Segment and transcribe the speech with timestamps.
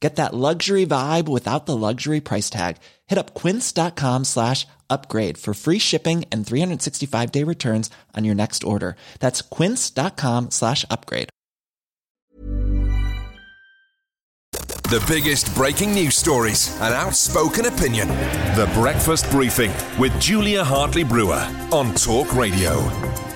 [0.00, 2.78] Get that luxury vibe without the luxury price tag.
[3.06, 8.64] Hit up quince.com slash upgrade for free shipping and 365 day returns on your next
[8.64, 8.96] order.
[9.20, 11.28] That's quince.com slash upgrade.
[14.90, 18.08] The biggest breaking news stories and outspoken opinion.
[18.56, 23.29] The Breakfast Briefing with Julia Hartley Brewer on Talk Radio.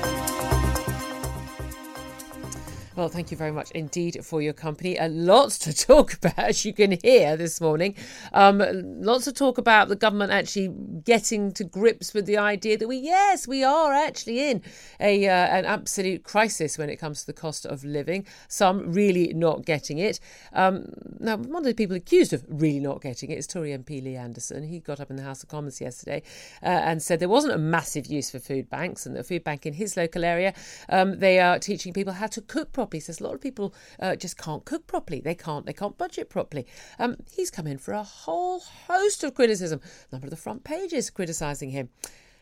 [2.97, 4.97] Well, thank you very much indeed for your company.
[4.97, 7.97] Uh, lots to talk about, as you can hear this morning.
[8.33, 8.63] Um,
[9.03, 10.69] lots to talk about the government actually
[11.05, 14.63] getting to grips with the idea that we, yes, we are actually in
[15.01, 18.27] a uh, an absolute crisis when it comes to the cost of living.
[18.47, 20.21] Some really not getting it.
[20.53, 20.87] Um,
[21.19, 24.15] now, one of the people accused of really not getting it is Tory MP Lee
[24.15, 24.63] Anderson.
[24.63, 26.23] He got up in the House of Commons yesterday
[26.63, 29.67] uh, and said there wasn't a massive use for food banks, and the food bank
[29.67, 30.55] in his local area
[30.89, 32.99] um, they are teaching people how to cook properly properly.
[32.99, 35.21] He says a lot of people uh, just can't cook properly.
[35.21, 35.65] They can't.
[35.65, 36.67] They can't budget properly.
[36.99, 39.81] Um, he's come in for a whole host of criticism.
[40.11, 41.89] A number of the front pages criticising him,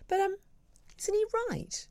[0.09, 0.37] but um,
[0.99, 1.87] isn't he right?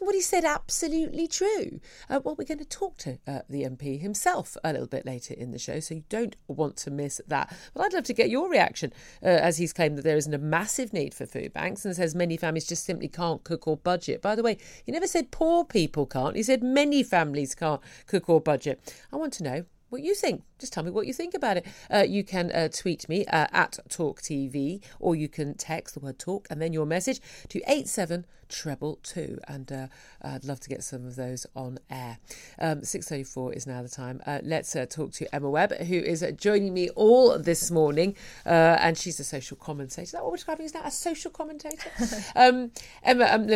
[0.00, 1.80] What he said absolutely true?
[2.08, 5.34] Uh, well, we're going to talk to uh, the MP himself a little bit later
[5.34, 7.56] in the show, so you don't want to miss that.
[7.74, 8.92] But I'd love to get your reaction
[9.22, 12.14] uh, as he's claimed that there isn't a massive need for food banks and says
[12.14, 14.22] many families just simply can't cook or budget.
[14.22, 18.28] By the way, he never said poor people can't, he said many families can't cook
[18.28, 18.94] or budget.
[19.12, 20.42] I want to know what you think.
[20.58, 21.66] Just tell me what you think about it.
[21.92, 26.00] Uh, you can uh, tweet me uh, at Talk TV, or you can text the
[26.00, 29.38] word talk and then your message to 87 treble two.
[29.46, 29.86] And uh,
[30.22, 32.18] I'd love to get some of those on air.
[32.58, 34.20] Um, 6.34 is now the time.
[34.26, 38.16] Uh, let's uh, talk to Emma Webb, who is joining me all this morning.
[38.44, 40.02] and she's a social commentator.
[40.02, 40.82] Is that what we're describing as now?
[40.84, 41.90] A social commentator?
[42.36, 42.72] um,
[43.02, 43.46] Emma, um,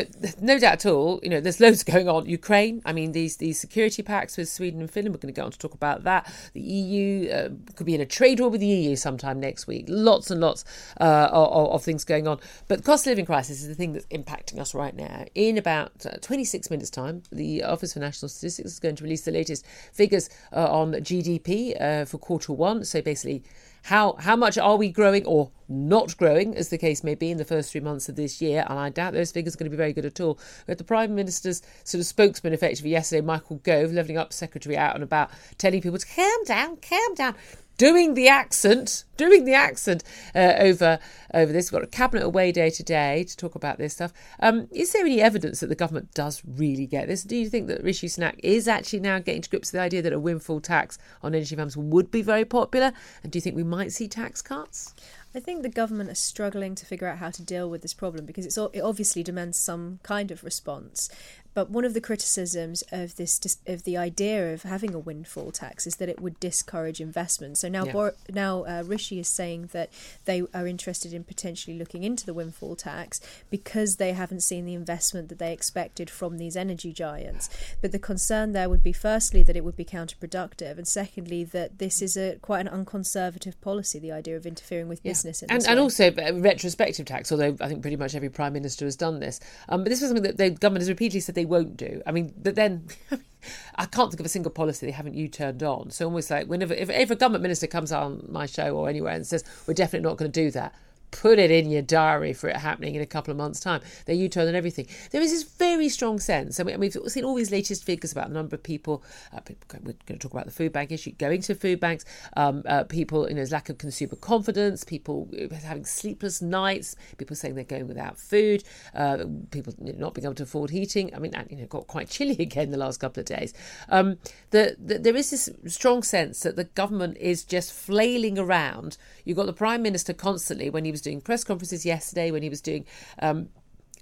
[0.41, 2.27] no doubt at all, you know, there's loads going on.
[2.27, 5.47] Ukraine, I mean, these, these security pacts with Sweden and Finland, we're going to go
[5.47, 6.22] on to talk about that.
[6.55, 9.87] The EU uh, could be in a trade war with the EU sometime next week.
[9.89, 10.65] Lots and lots
[11.01, 12.39] uh, of, of, things going on.
[12.69, 15.25] But the cost of living crisis is the thing that's impacting us right now.
[15.35, 19.23] In about uh, 26 minutes' time, the Office for National Statistics is going to release
[19.23, 22.85] the latest figures uh, on GDP uh, for quarter one.
[22.85, 23.43] So basically,
[23.83, 27.39] how how much are we growing or not growing, as the case may be, in
[27.39, 28.65] the first three months of this year?
[28.69, 30.39] And I doubt those figures are going to be very good at all.
[30.67, 34.95] We the Prime Minister's sort of spokesman, effectively yesterday, Michael Gove, levelling up secretary out
[34.95, 37.35] and about, telling people to calm down, calm down
[37.83, 40.05] doing the accent, doing the accent
[40.37, 41.01] uh, over
[41.35, 41.73] over this.
[41.73, 44.13] We've got a cabinet away day today to talk about this stuff.
[44.39, 47.25] Um, is there any evidence that the government does really get this?
[47.25, 50.01] Do you think that Rishi Sunak is actually now getting to grips with the idea
[50.03, 52.93] that a windfall tax on energy firms would be very popular?
[53.25, 54.95] And do you think we might see tax cuts?
[55.35, 58.27] I think the government is struggling to figure out how to deal with this problem
[58.27, 61.09] because it obviously demands some kind of response.
[61.55, 65.87] But one of the criticisms of this of the idea of having a windfall tax
[65.87, 67.59] is that it would discourage investment.
[67.59, 67.93] So now, yeah.
[67.93, 69.91] Bor- now uh, Rishi is saying that
[70.25, 73.21] they are interested in potentially looking into the windfall tax
[73.51, 77.51] because they haven't seen the investment that they expected from these energy giants.
[77.81, 81.79] But the concern there would be, firstly, that it would be counterproductive, and secondly, that
[81.79, 83.99] this is a quite an unconservative policy.
[83.99, 85.11] The idea of interfering with yeah.
[85.11, 87.31] business, and, and also retrospective tax.
[87.31, 90.11] Although I think pretty much every prime minister has done this, um, but this was
[90.11, 92.01] something that the government has repeatedly said they they won't do.
[92.07, 92.87] I mean, but then
[93.75, 95.91] I can't think of a single policy they haven't you turned on.
[95.91, 99.15] So almost like whenever if, if a government minister comes on my show or anywhere
[99.15, 100.75] and says we're definitely not going to do that,
[101.13, 103.81] put it in your diary for it happening in a couple of months' time.
[104.07, 104.89] They U-turn and everything.
[105.13, 108.29] There is this very strong sense, and we, have seen all these latest figures about
[108.29, 109.05] the number of people.
[109.33, 109.41] Uh,
[109.85, 112.05] we're going to talk about the food bank issue, going to food banks,
[112.37, 115.29] um, uh, people, you know, lack of consumer confidence, people
[115.63, 118.65] having sleepless nights, people saying they're going without food,
[118.95, 121.15] uh, people not being able to afford heating.
[121.15, 123.53] I mean, you know, got quite chilly again the last couple of days.
[123.91, 124.19] Um,
[124.51, 128.97] the, the, there is this strong sense that the government is just flailing around.
[129.25, 132.49] You've got the prime minister constantly when he was doing press conferences yesterday, when he
[132.49, 132.87] was doing
[133.21, 133.49] um,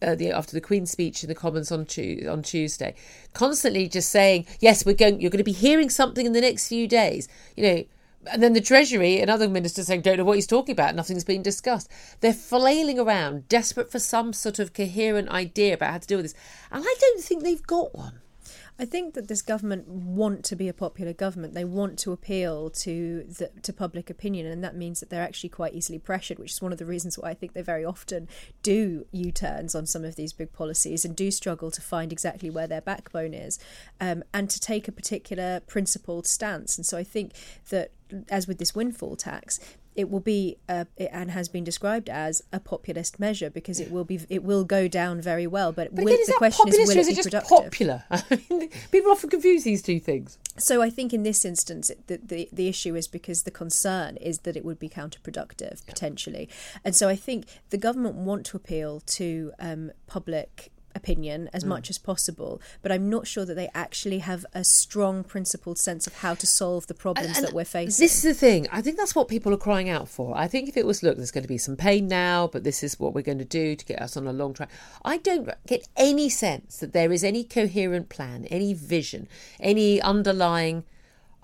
[0.03, 2.95] uh, the, after the Queen's speech in the Commons on tu- on Tuesday,
[3.33, 5.21] constantly just saying, "Yes, we're going.
[5.21, 7.85] You're going to be hearing something in the next few days." You know.
[8.31, 11.25] And then the Treasury and other ministers saying, don't know what he's talking about, nothing's
[11.25, 11.91] been discussed.
[12.21, 16.27] They're flailing around, desperate for some sort of coherent idea about how to deal with
[16.27, 16.35] this.
[16.71, 18.21] And I don't think they've got one.
[18.81, 21.53] I think that this government want to be a popular government.
[21.53, 25.51] They want to appeal to the, to public opinion, and that means that they're actually
[25.51, 28.27] quite easily pressured, which is one of the reasons why I think they very often
[28.63, 32.67] do U-turns on some of these big policies and do struggle to find exactly where
[32.67, 33.59] their backbone is,
[34.01, 36.79] um, and to take a particular principled stance.
[36.79, 37.33] And so I think
[37.69, 37.93] that
[38.31, 39.61] as with this windfall tax,
[39.97, 44.05] it will be a, and has been described as a populist measure because it will
[44.05, 45.73] be it will go down very well.
[45.73, 47.65] But, but will, again, the question is, will it, it be just productive?
[47.65, 48.05] popular?
[48.11, 50.39] I mean, people often confuse these two things.
[50.57, 54.41] So I think in this instance, the, the the issue is because the concern is
[54.41, 56.49] that it would be counterproductive potentially,
[56.85, 61.69] and so I think the government want to appeal to um, public opinion as mm.
[61.69, 66.07] much as possible, but I'm not sure that they actually have a strong principled sense
[66.07, 68.03] of how to solve the problems and, that we're facing.
[68.03, 68.67] This is the thing.
[68.71, 70.37] I think that's what people are crying out for.
[70.37, 72.83] I think if it was, look, there's going to be some pain now, but this
[72.83, 74.71] is what we're going to do to get us on a long track.
[75.05, 79.29] I don't get any sense that there is any coherent plan, any vision,
[79.61, 80.85] any underlying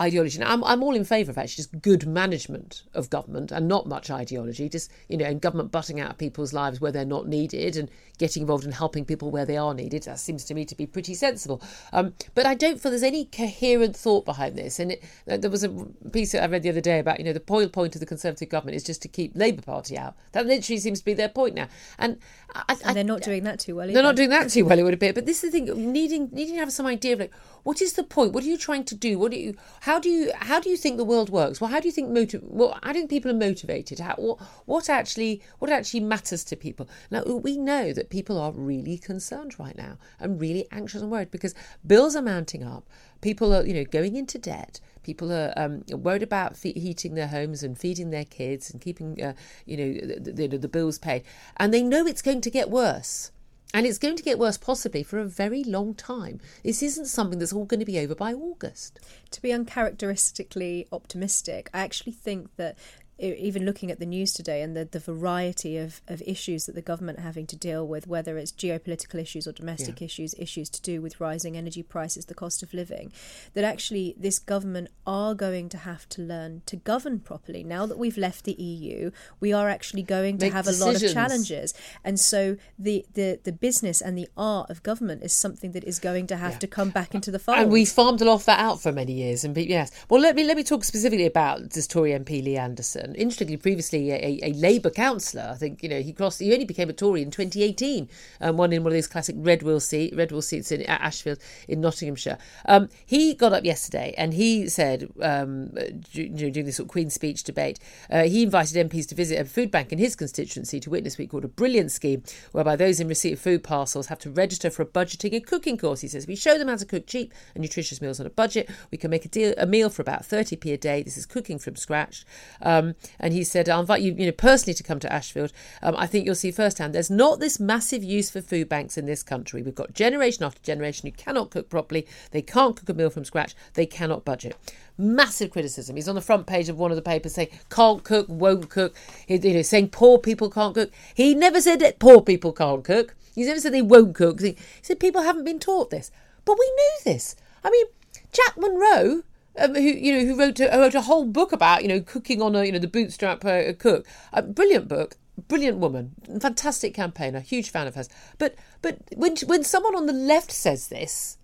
[0.00, 0.38] ideology.
[0.38, 3.86] Now, I'm, I'm all in favour of actually just good management of government and not
[3.86, 7.26] much ideology, just, you know, and government butting out of people's lives where they're not
[7.26, 10.02] needed and getting involved in helping people where they are needed.
[10.04, 11.62] That seems to me to be pretty sensible.
[11.92, 14.78] Um, but I don't feel there's any coherent thought behind this.
[14.78, 15.70] And it, there was a
[16.12, 18.06] piece that I read the other day about, you know, the point point of the
[18.06, 20.14] Conservative government is just to keep Labour Party out.
[20.32, 21.68] That literally seems to be their point now.
[21.98, 22.18] And,
[22.54, 23.84] I, and they're not doing that too well.
[23.84, 23.94] Either.
[23.94, 25.12] They're not doing that too well, it would appear.
[25.12, 27.94] But this is the thing, needing needing to have some idea of like, what is
[27.94, 28.32] the point?
[28.32, 29.18] What are you trying to do?
[29.18, 29.56] What do you?
[29.86, 30.32] How do you?
[30.34, 31.60] How do you think the world works?
[31.60, 34.00] Well, how do you think motiv- Well, how do people are motivated?
[34.00, 35.40] How, what, what actually?
[35.60, 36.88] What actually matters to people?
[37.08, 41.30] Now we know that people are really concerned right now and really anxious and worried
[41.30, 41.54] because
[41.86, 42.90] bills are mounting up.
[43.20, 44.80] People are, you know, going into debt.
[45.04, 49.22] People are um, worried about fe- heating their homes and feeding their kids and keeping,
[49.22, 49.34] uh,
[49.66, 51.22] you know, the, the, the bills paid,
[51.58, 53.30] and they know it's going to get worse.
[53.74, 56.40] And it's going to get worse possibly for a very long time.
[56.64, 59.00] This isn't something that's all going to be over by August.
[59.32, 62.78] To be uncharacteristically optimistic, I actually think that
[63.18, 66.82] even looking at the news today and the, the variety of, of issues that the
[66.82, 70.04] government are having to deal with, whether it's geopolitical issues or domestic yeah.
[70.04, 73.10] issues, issues to do with rising energy prices, the cost of living,
[73.54, 77.64] that actually this government are going to have to learn to govern properly.
[77.64, 79.10] Now that we've left the EU,
[79.40, 81.02] we are actually going to Make have decisions.
[81.02, 81.74] a lot of challenges.
[82.04, 85.98] And so the, the, the business and the art of government is something that is
[85.98, 86.58] going to have yeah.
[86.58, 87.58] to come back into the fold.
[87.58, 89.42] And we farmed a lot of that out for many years.
[89.42, 93.05] And yes, well, let me let me talk specifically about this Tory MP Lee Anderson
[93.14, 95.48] interestingly, previously a, a Labour councillor.
[95.50, 96.40] I think you know he crossed.
[96.40, 98.08] He only became a Tory in 2018,
[98.40, 101.38] um, one in one of these classic red wall seat red wall seats in Ashfield
[101.68, 102.38] in Nottinghamshire.
[102.66, 105.68] Um, he got up yesterday and he said, um,
[106.12, 107.78] during this sort of Queen's speech debate,
[108.10, 111.22] uh, he invited MPs to visit a food bank in his constituency to witness what
[111.22, 112.22] he called a brilliant scheme,
[112.52, 115.76] whereby those in receipt of food parcels have to register for a budgeting and cooking
[115.76, 116.00] course.
[116.00, 118.68] He says we show them how to cook cheap and nutritious meals on a budget.
[118.90, 121.02] We can make a, deal, a meal for about 30p a day.
[121.02, 122.24] This is cooking from scratch.
[122.62, 125.52] Um, and he said, I'll invite you, you know, personally to come to Ashfield.
[125.82, 129.06] Um, I think you'll see firsthand there's not this massive use for food banks in
[129.06, 129.62] this country.
[129.62, 133.24] We've got generation after generation who cannot cook properly, they can't cook a meal from
[133.24, 134.56] scratch, they cannot budget.
[134.98, 135.96] Massive criticism.
[135.96, 138.94] He's on the front page of one of the papers saying can't cook, won't cook.
[139.28, 140.90] You know, saying poor people can't cook.
[141.14, 143.14] He never said that poor people can't cook.
[143.34, 144.40] He's never said they won't cook.
[144.40, 146.10] He said people haven't been taught this,
[146.46, 147.36] but we knew this.
[147.62, 147.84] I mean,
[148.32, 149.22] Jack Monroe
[149.58, 152.42] um, who you know who wrote a, wrote a whole book about you know cooking
[152.42, 155.16] on a you know the bootstrap uh, cook, a brilliant book,
[155.48, 158.08] brilliant woman, fantastic campaigner, huge fan of hers.
[158.38, 161.38] But but when when someone on the left says this,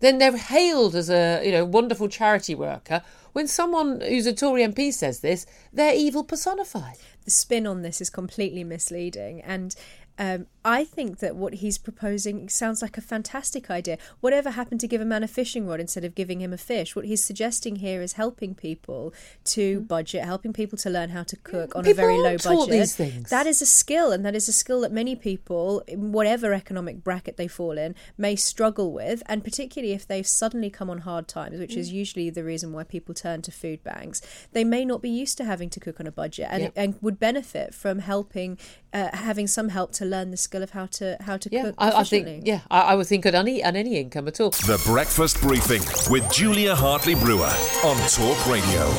[0.00, 3.02] then they're hailed as a you know wonderful charity worker.
[3.32, 6.96] When someone who's a Tory MP says this, they're evil personified.
[7.24, 9.74] The spin on this is completely misleading, and
[10.18, 13.96] um, I think that what he's proposing sounds like a fantastic idea.
[14.20, 16.94] Whatever happened to give a man a fishing rod instead of giving him a fish?
[16.94, 19.14] What he's suggesting here is helping people
[19.44, 19.88] to mm.
[19.88, 23.26] budget, helping people to learn how to cook on people a very low budget.
[23.30, 27.02] That is a skill, and that is a skill that many people, in whatever economic
[27.02, 31.28] bracket they fall in, may struggle with, and particularly if they've suddenly come on hard
[31.28, 31.78] times, which mm.
[31.78, 34.20] is usually the reason why people turn to food banks.
[34.52, 36.72] They may not be used to having to cook on a budget, and, yep.
[36.76, 38.58] and would benefit from helping,
[38.92, 41.74] uh, having some help to learn the skill of how to how to yeah, cook.
[41.78, 44.50] I, I think yeah, I, I, would think at any at any income at all.
[44.50, 47.52] The Breakfast Briefing with Julia Hartley Brewer
[47.84, 48.92] on Talk Radio.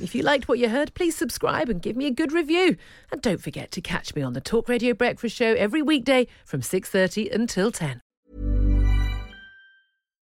[0.00, 2.76] If you liked what you heard, please subscribe and give me a good review.
[3.12, 6.62] And don't forget to catch me on the Talk Radio Breakfast Show every weekday from
[6.62, 8.00] 6:30 until 10.